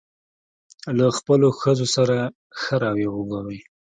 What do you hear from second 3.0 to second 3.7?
وکوئ.